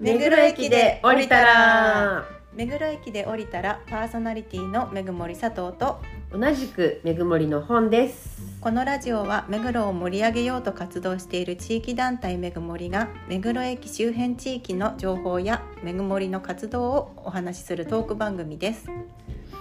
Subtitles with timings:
[0.00, 2.24] 目黒駅で降りたら。
[2.54, 6.00] 目黒駅で降りたらパーソナリティのめぐもり佐藤と。
[6.32, 8.40] 同じくめぐもりの本です。
[8.62, 18.86] このラジオは目黒を盛り上げようと活動している地域団体めぐもりが目黒駅周辺地域の情報やめぐもりの活動をお話しするトーク番組です。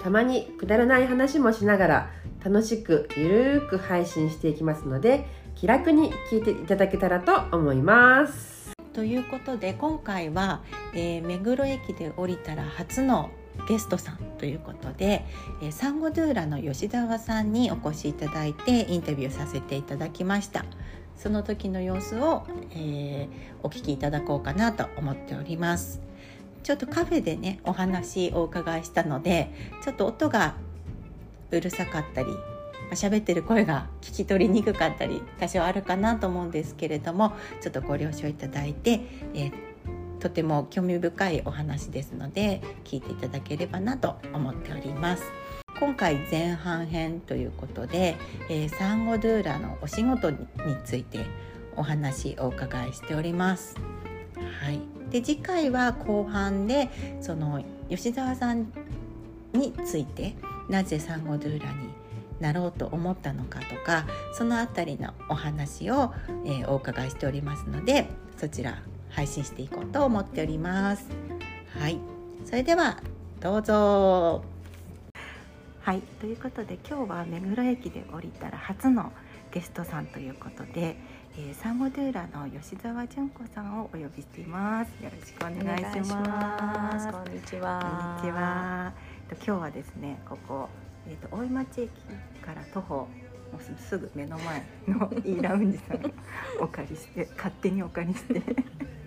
[0.01, 2.11] たまにくだらない話もしながら
[2.45, 5.25] 楽しくゆるーく配信していきますので
[5.55, 8.58] 気楽に聞いていただけたらと思います
[8.99, 10.61] ということで今回は、
[10.93, 13.29] えー目黒駅で降りたら初の
[13.69, 15.25] ゲストさんということで、
[15.61, 20.65] えーサンゴドゥーラの吉澤さんにお越しいただいてインタビューさせていただきました。
[21.15, 22.43] その時の様子を、
[22.75, 26.01] えーお聞きいただこうかなと思っております。
[26.63, 30.55] ちょっとカフェでねお話お伺いしたのでちょっと音が
[31.51, 32.27] うるさかったり
[32.91, 39.01] 喋ってる声が聞き取りにくかったり多少あるかなと思うんですけれどもちょっとご了承いただいて、
[39.33, 39.69] えー
[40.19, 45.23] とても興味深いお話ですので聞いていただければなと思っております。
[45.79, 48.17] 今回前半編ということで、
[48.49, 50.37] えーサンゴドゥーラのお仕事に
[50.83, 51.25] ついて
[51.77, 53.75] お話をお伺いしております。
[54.61, 56.89] はい、で次回は後半で
[57.21, 58.73] その吉澤さん
[59.53, 60.35] について
[60.69, 61.98] なぜサンゴドゥーラに
[62.39, 66.13] なろうと思ったのかとかそのあたりのお話を、
[66.45, 71.05] えーお伺いしておりますのでそちら配信していこうと思っております。
[71.77, 71.99] はい、
[72.45, 72.97] それでは
[73.39, 74.43] どうぞ。
[75.81, 79.11] はい、ということで今日は目黒駅で降りたら初の
[79.51, 80.95] ゲストさんということで、
[81.37, 84.89] えーサンゴドゥーラの吉澤純子さんをお呼びしています。
[85.03, 87.07] よろしくお願いします。
[87.11, 88.19] こんにちこは。
[88.21, 88.31] んにち。
[88.31, 88.93] は。
[89.29, 90.69] えっと今日はですね、ここ
[91.07, 91.89] えっ、と大井町駅
[92.41, 93.07] から徒歩も
[93.59, 95.99] うすすぐ目の前の いいラウンジさんを
[96.61, 98.41] お借りして勝手にお借りして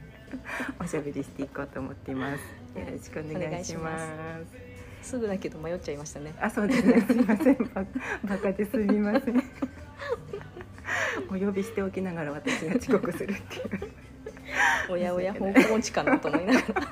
[0.80, 2.40] おしゃべりしていこうと思っています。
[2.78, 3.98] よろしくお願いしま
[4.38, 4.72] す。
[5.02, 6.34] すぐだけど迷っちゃいましたね。
[6.40, 7.00] あ、そうですね。
[7.02, 7.56] すみません。
[7.74, 7.84] バ
[8.24, 9.42] バカですみません。
[11.28, 13.92] お呼びしておきながら私が遅刻するっていう。
[14.90, 16.91] おやおや方向音痴かなと思いながら。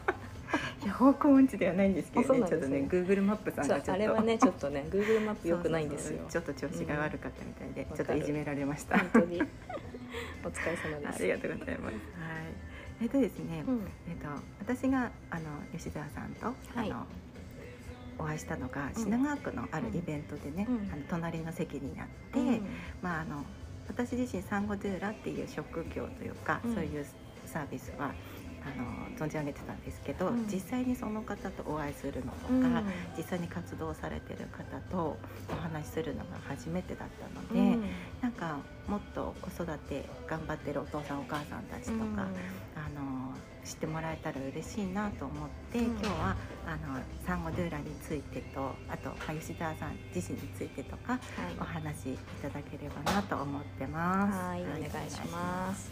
[1.00, 2.40] 方向音痴ではないんですけどね。
[2.40, 6.26] ねちょっとね、Google マップさんがちょっとあれはねちょっとね Google マップ良くないんですよ。
[6.28, 8.98] ちょっと調子が悪かったみたいで、うんちょっといじめられました。
[9.08, 9.42] 本当に。
[10.44, 11.22] お疲れ様です。
[11.22, 11.94] ありがとうございます。
[11.94, 12.00] はい。
[13.00, 13.80] えっとですね、うん
[14.10, 14.28] えっと
[14.58, 17.06] 私があの吉澤さんと、はいあの
[18.18, 22.66] お会いしたのがうん品川区のあるイベントでね、うんあの隣の席になって、うん
[23.00, 23.42] まああの
[23.88, 27.06] 私自身サンゴドゥーラっていう職業というか、うんそういう
[27.46, 28.12] サービスは
[28.64, 32.84] あの存じ上げてたんですけど、うん実際にその方とお会いするのとか、うん
[33.16, 35.16] 実際に活動されてる方と
[35.50, 37.84] お話しするのが初めてだったので、うん
[38.20, 42.26] なんかもっと子育て頑張ってるお父さんお母さんたちとか、
[42.74, 43.34] あの
[43.64, 51.18] 知ってもらえたら嬉しいなと思って、うん今日はあのサンゴドゥーラについてとあと、まあ、吉澤さん自身についてとか
[51.58, 51.74] おはい。
[51.80, 54.38] 話しいただければなと思ってます。
[54.38, 55.90] はい、お願いします。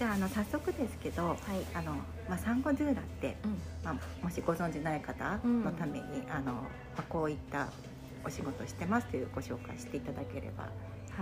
[0.00, 1.36] じゃああの早速ですけど、はい。
[1.74, 1.92] あの
[2.26, 3.50] まあ、サンゴドゥーラって、うん
[3.84, 6.62] まあ、もしご存じない方のために、あのま
[6.96, 7.68] あ、こういった
[8.24, 10.70] お仕事をしてますというご紹介していただければ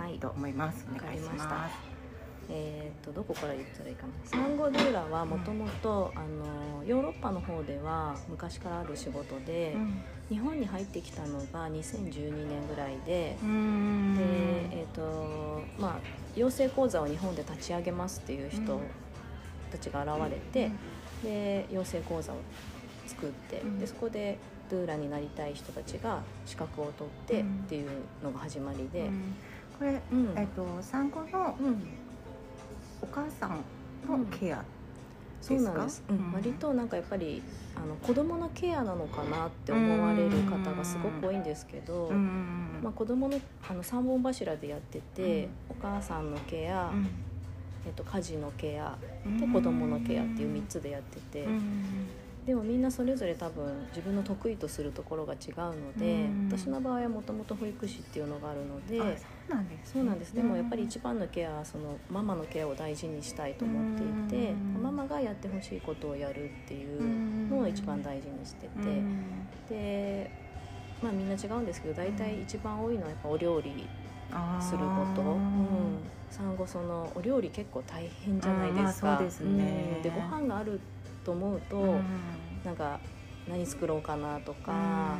[0.01, 0.17] はい。
[0.17, 0.87] と思います。
[0.89, 1.98] お願いします。
[2.51, 4.13] えー、とどこから言ったらいいかな。
[4.25, 9.75] サンゴドゥーラはもともとあのヨーロッパの方では昔からある仕事で、
[10.29, 14.17] 日本に入ってきたのが2012年ぐらいで、うん。
[14.17, 14.23] で
[14.77, 15.99] えーとまあ、
[16.35, 18.81] 養成講座を日本で立ち上げますっていう人
[19.71, 20.71] たちが現れて、
[21.23, 22.37] で養成講座を
[23.05, 23.79] 作って、うん。
[23.79, 24.39] でそこで
[24.71, 27.47] ドゥーラになりたい人たちが資格を取ってうん。
[27.65, 27.89] っていう
[28.23, 29.35] のが始まりで、うん。
[29.77, 30.33] これ、うん。
[30.35, 31.83] えっと産後のうん。
[32.08, 32.08] お
[33.11, 33.65] 母さん
[34.07, 34.63] のケア
[35.41, 36.15] そうなんです、うん。
[36.15, 36.33] うん。
[36.33, 37.41] 割となんかやっぱり
[37.75, 42.79] あの子供のケアなのかなって思われる方がすごく多いんですけど、うん。
[42.83, 47.07] まあ、子供のあの3本柱でやってて、お母さんのケア、うん。
[47.85, 49.37] えっと、家事のケアうん。
[49.37, 52.07] で子供のケアっていう3つでやってて、うん
[52.49, 56.49] でもみんなそれぞれ多分自分の得意とするところが違うので、うん。
[56.51, 58.99] 私の場合はもともと保育士っていうのがあるので。
[58.99, 59.03] あ
[59.45, 59.91] そうなんですね。
[59.93, 60.35] そうなんです。
[60.35, 68.83] でもやっぱり一番のケアはそのママのケアを大事にしたいと思っていてうんママがやってほしいことをやるっていうのを一番大事にしてうん
[69.67, 70.31] てで
[71.03, 73.87] まあみんな違うんですけど大体一番多いのはやっぱお料理
[74.59, 74.85] するこ
[75.15, 75.99] と、うん、
[76.29, 79.93] 産後そのお料理結構大変じゃないですか、うんまあそうですね。
[79.97, 80.01] うん。
[80.01, 80.79] でご飯がある
[81.29, 82.03] と思うと、うん。
[82.65, 82.99] なんか
[83.47, 85.17] 何作ろうかなとか、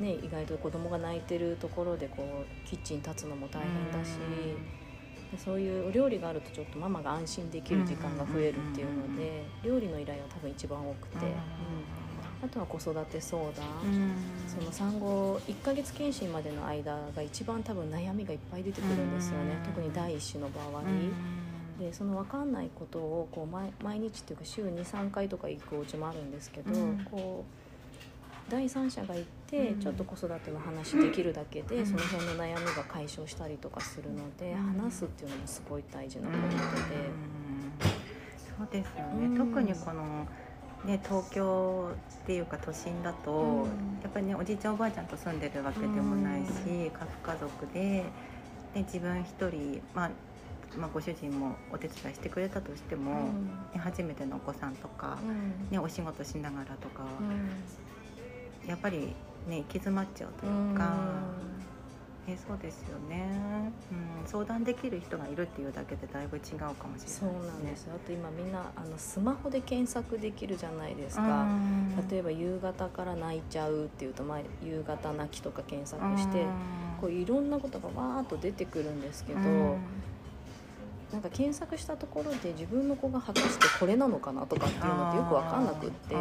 [0.00, 4.16] ね、意外と子供が泣いてるところでこうキッチン立つのも大変だし、
[5.30, 11.32] でそういうお料理があるとちょっとママが安心できる時間が増えるっていうので料理の依頼は多分一番多くて、うん。
[12.42, 13.52] あとは子育て相談、
[14.46, 20.82] その産後1ヶ月検診までの間が一番多分悩みがいっぱい出てくるんですよね、特に第一子の場合。
[21.78, 26.72] でその分かんないことをこう毎毎日っていうか週23回とか行くお家もあるんですけど、
[27.10, 27.44] こ
[28.48, 36.60] う第三者が行ってちょっと子育ての話できるだけで、その辺の悩みが解消したりとかするので、話すっていうのもすごい大事なポイントで。
[38.56, 40.28] そうですよね、特にこの
[40.84, 41.90] ね、東京
[42.22, 43.64] っていうか都心だと、うん、
[44.02, 48.04] やっぱりねおじいちゃんおばあちゃんと住んでるわけでもないし、うん、核家族で
[48.74, 50.10] で自分一人、まあ、
[50.78, 53.30] まあ、ご主人もお手伝いしてくれたとしても、
[53.74, 55.18] うん、初めてのお子さんとか、
[55.70, 57.04] ね、お仕事しながらとか、
[58.66, 59.14] やっぱり
[59.48, 61.44] ね行き詰まっちゃうというか。
[62.26, 71.46] えそうですよね、うん、相談できる人がいるっていうだけでだいぶ違うかもしれないです、ね、そうなんですあと今みんなあのスマホで検索できるじゃないですか。
[72.10, 76.46] 例えば夕方から泣いちゃうっていうと、まあ、夕方泣きとか検索して
[77.00, 79.40] こういろんなことがわーっと出てくるんですけど
[81.14, 86.14] なんか検索したところで自分の子が果たしてこれなのかなとかっていうのってよく分かんなくって。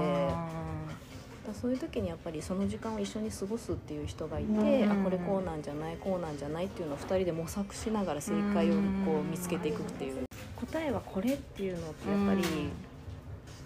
[1.48, 8.80] だそういう時にやっぱりその時間を一緒に過ごすっていう人がいて、うん、あこれこうなんじゃないこうなんじゃないっていうのを2人で模索しながら正解をこ
[9.20, 10.24] う見つけていくっていう。
[10.56, 12.44] 答えはこれっていうのってやっぱり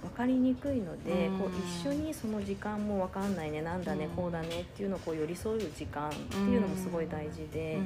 [0.01, 7.77] 分かりにくいので、こう一緒にその時間も分かんないねなんだね、こうだねっていうのをこう寄り添う時間っていうのもすごい大事で。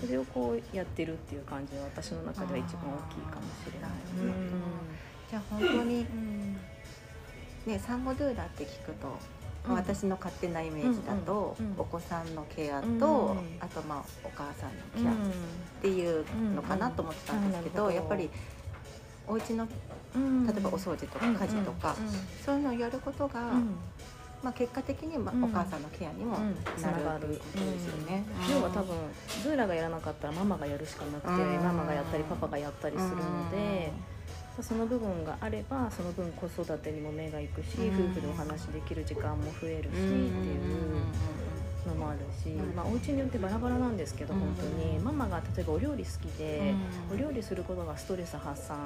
[0.00, 3.90] それをこうやってるっていう感じは私の中では一番大きいかもしれない。
[5.30, 6.06] じゃあ本当に、
[7.66, 9.08] ね、産後ドゥーラって聞くと、
[9.68, 12.98] うん、私の勝手なイメージだと、うんうん、お子さんのケアと、うん、
[13.60, 15.16] あとまあお母さんのケアっ
[15.82, 16.24] ていう
[16.54, 18.30] のかなと思ってたんですけど、やっぱり
[19.26, 19.70] お家の例
[20.56, 21.94] えばお掃除とか家事とか、
[22.46, 23.52] そういうのをやることが、
[24.42, 28.24] まあ、結果的に、まあお母さんのケアにもなるということですよね。
[28.50, 28.96] 要は多分
[29.42, 33.92] ズーラがやらなかったらママがやるしかなくて、ママがやったりパパがやったりするので。
[34.60, 44.98] その部分があればその分子育てにも目がいくし、夫婦でお話できる時間も増えるし、っていうのもあるし、まあ、お家によってバラバラなんですけど、本当に。
[44.98, 46.74] ママが例えばお料理好きで、
[47.12, 48.78] お料理することがストレス発散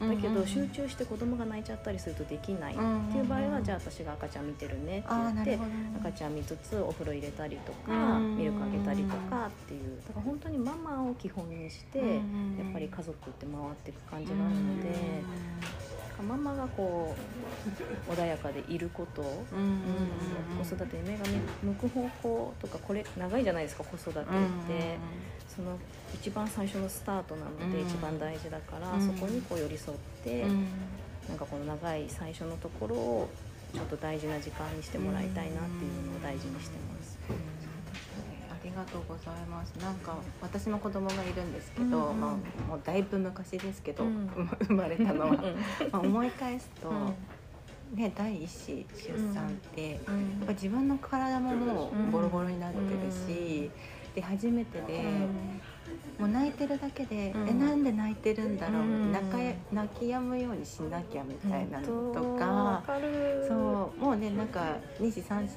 [0.00, 2.74] だけど集中して子供が泣いちゃったりするとできない。
[2.74, 5.58] っていう場合はじゃあ私が赤ちゃん見てるねって言って
[6.00, 10.00] 赤ちゃん見つつお風呂入れたりとかミルクあげたりとかっていう。
[10.06, 15.64] だから本当にママを基本にしてやっぱり家族って回っていく感じがあるので。
[16.22, 17.14] ママがこ
[18.08, 19.24] う穏やかでいること、う
[19.56, 19.80] ん、
[20.64, 21.24] 子育てに目が
[21.62, 24.26] 向く方向とかこれ長いじゃないですか子育てって、
[25.54, 25.78] その
[26.14, 30.44] 一番最初のスタートなので一番大事だから、そこにこう寄り添って、
[31.28, 33.28] なんかこの長い最初のところを
[33.72, 37.18] ちょっと大事な時間にしてもらいたいなっていうのを大事にしてます。
[38.50, 39.72] ありがとうございます。
[39.80, 42.30] なんか私の子供がいるんですけど、うん、まあ
[42.68, 44.30] もうだいぶ昔ですけど、うん、
[44.66, 45.32] 生まれたのは、
[45.92, 46.90] まあ思い返すと。
[47.92, 50.00] ね、第一子出産って、やっ
[50.46, 53.70] ぱ自分の体ももうボロボロになってるし、
[54.14, 55.02] で初めてで、
[56.18, 59.38] もう泣いてるだけで、うん、えなんで泣いてるんだろう、うん、泣か
[59.72, 62.82] 泣き止むようにしなきゃみたいなのとか
[63.48, 65.52] そうもうねなんか2時3時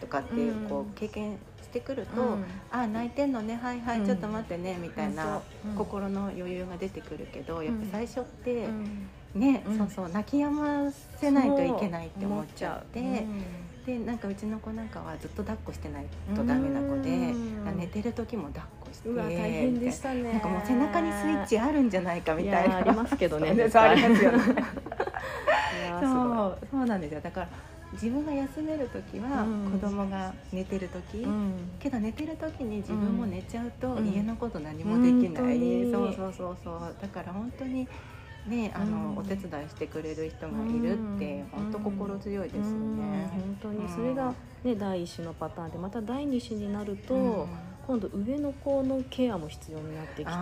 [0.00, 5.40] とかっていうこう経験してくると、うん、あ泣いてんのねはいはい、ちょっと待ってねみたいな
[5.76, 8.68] 心の余裕が出てくるけど、やっぱ最初って、
[9.34, 13.24] ね、そうそう泣き止ませないといけないって思っちゃって。
[13.86, 17.34] でなんかうちの子なんかはずっと抱っこしてないとダメな子で
[17.76, 20.22] 寝てる時も抱っこして大変でしたね。
[20.22, 22.76] なんかもう背中にスイッチあるんじゃないかみたいな。
[22.78, 24.38] ありますけどね そうありますよね
[26.00, 27.20] そうそうなんですよ。
[27.20, 27.48] だから
[27.92, 36.94] 自分が休める時は子供が寝てる時、うん、けど寝てる時に自分も寝ちゃうと家のこと何もできない、うん、そうそうそうそう。
[37.00, 37.86] だから本当に
[38.46, 43.30] ね、あの、うん、お手伝いしてくれる人がいるって、本当心強いですよね。
[43.32, 43.88] 本当に。
[43.88, 47.48] それがね第一子のパターンでまた第二子になると、
[47.86, 50.32] 今度上の子のケアも必要になってきて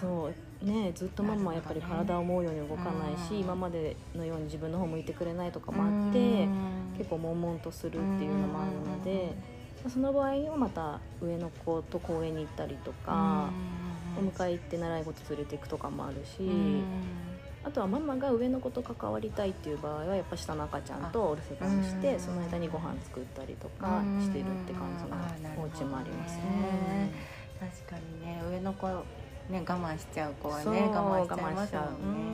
[0.00, 0.30] そ
[0.62, 6.46] うねずっとママはやっぱり体を思うように動かないし、今までのように自分の方向いてくれないとかもあって、
[6.96, 9.34] 結構悶々とするっていうのもあるので、
[9.88, 13.50] その場合はまた上の子と公園に行ったりとか。
[14.16, 16.40] お迎え行って習い事連れていくとかもあるし、
[17.64, 25.16] あとはママが上の子と関わりたいっていう場合はやっぱ下の赤ちゃんとお留守番してその間にご飯作ったりとかしてるって感じの
[25.62, 27.12] お家もありますね。
[27.60, 28.88] 確かにね上の子
[29.48, 32.32] ね我慢しちゃう子はね我慢しちゃいますもんね。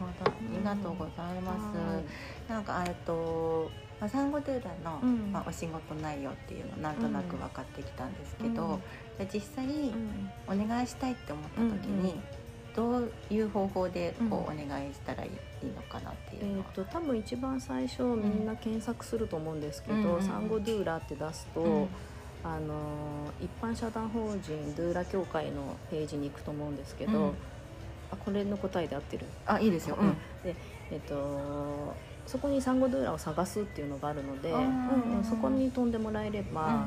[0.00, 0.30] 我なるほど。
[0.30, 1.52] ありがとうございま
[2.48, 2.50] す。
[2.50, 3.70] なんかえっと
[4.00, 5.32] まあサンゴドゥーラの、うん。
[5.32, 8.82] まあお仕事内容っていうのなんとなく分かってきたんですけど、うん
[9.32, 12.20] 実際うんお願いしたいって思った時に、
[12.74, 14.68] どういう方法でこうおうん。
[14.68, 16.64] 願いしたらいいのかなっていえー、うのは。
[16.74, 20.22] と多分一番最初みんな検索すると思うんですけど、うんうん。
[20.22, 21.88] サンゴドゥーラって出すと、うん。
[22.42, 27.28] あのー一般社団法人ドゥーラ協会のページに行くと思うんですけど、うん。
[28.10, 29.96] あこれの答えで合ってる、あいいですよ。
[30.00, 30.10] うん。
[30.42, 30.54] で
[30.90, 31.94] えっ、と
[32.26, 34.60] そこにサンゴドゥーラを探すっていうのがあるので、あー。
[34.60, 36.86] うんうんそこに飛んでもらえれば、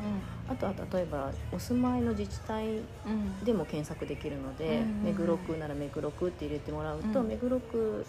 [0.50, 5.04] うあとは例えばお住まいの自治体んうんうんでも検索できるので、うんうんうん。
[5.04, 7.28] 目黒区なら目黒区って入れてもらうと、うん。
[7.28, 8.06] 目黒区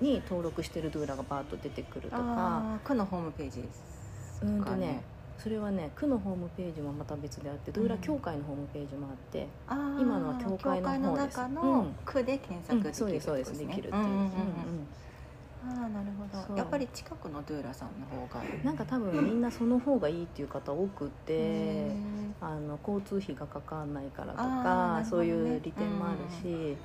[0.00, 3.82] に登録してるドゥーラがバーッと出てくるとか区のホームページです
[4.42, 5.02] うんとねかね。
[5.38, 11.38] それはね区のホームページもまた別であってドゥーラ協会のホームページもあって、あー今のは教会の方です。
[11.38, 11.54] の中うん。
[11.54, 13.92] の区で検索できるそうですそうですできるっていう、ね。
[13.92, 14.06] うんうん。
[14.06, 14.32] うんうんうん
[15.64, 16.56] ああなるほど。
[16.56, 18.40] やっぱり近くのドゥーラさんの方が。
[18.40, 21.96] うんなんか多分みんなその方がいいっていう方多くってへ
[22.40, 25.04] あの交通費がかかんないからとか、ね。
[25.08, 26.76] そういう利点もあるし、ー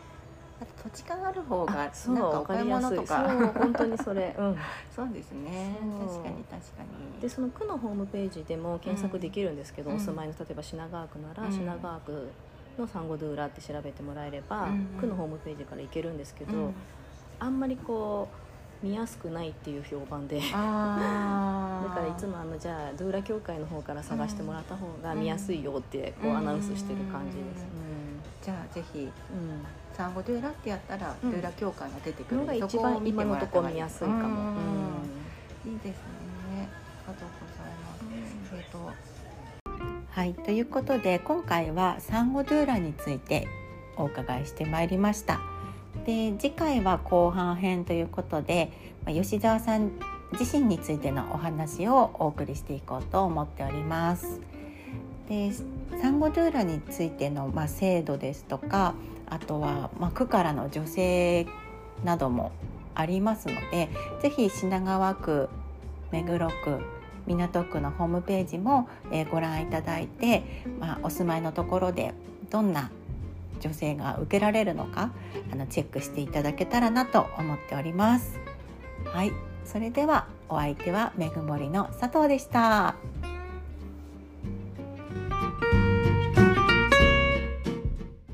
[0.60, 2.98] あと土地勘ある方があそうなんかお買いりやすい。
[2.98, 4.58] 物とかそう本当にそれ、うん、
[4.92, 5.78] そうですね。
[6.00, 6.84] 確かに確か
[7.16, 7.22] に。
[7.22, 9.96] でその区のホームページでも検索できるんですけど、うん。
[9.98, 11.52] お住まいの例えば品川区なら、うん。
[11.52, 12.30] 品川区
[12.78, 15.00] のサンゴドゥーラって調べてもらえれば、うん。
[15.00, 16.74] 区のホームページから行けるんですけど、うん。
[17.40, 18.47] あんまりこう
[18.84, 20.42] 見やすくないっていう評判で。
[20.54, 26.38] あ だからいつももあのじゃあドゥーラ協会の方から探してもらった方が見やすいよってこううん。
[26.38, 27.66] アナウンスしてる感じです。
[28.44, 29.06] じゃあぜひうん。
[29.06, 29.10] う
[29.54, 31.32] んサンゴドゥーラってやったらうん。
[31.32, 32.42] ドゥーラ協会が出てくる。
[32.42, 34.54] のが一番今のところ見やすいかも。
[35.66, 36.70] いいですね。
[37.08, 38.56] ありがとうございます。
[38.56, 38.92] えっと
[40.12, 40.34] はい。
[40.34, 43.48] ということで今回はサンゴドゥーラについて
[43.98, 45.40] お伺いしてまいりました
[46.08, 48.72] で次回は後半編ということで
[49.06, 49.92] ま吉澤さん
[50.40, 54.40] 自身についてのお話をお送りしていこうと思っております。
[55.28, 55.52] で
[56.02, 58.96] サンゴドゥーラについての、まあ、制度ですとか
[59.30, 61.46] あとは、まあ、区からの助成
[62.06, 62.54] なども
[62.96, 63.90] ありますので
[64.22, 65.50] ぜひ品川区
[66.12, 66.80] 目黒区
[67.26, 70.44] 港区のホームページも、えーご覧いただいて、
[70.80, 72.14] まあ、お住まいのところで
[72.50, 72.90] どんな
[73.60, 75.12] 助成が受けられるのか
[75.52, 78.40] あのチェックしていただけたらなと思っております。
[79.06, 79.32] はい、
[79.66, 82.96] それではお相手はめぐもりの佐藤でした。